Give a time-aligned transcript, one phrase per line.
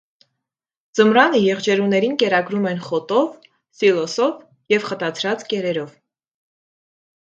[0.99, 3.29] Ձմռանը եղջերուներին կերակրում են խոտով,
[3.83, 4.37] սիլոսով
[4.77, 5.97] և խտացրած կերերով։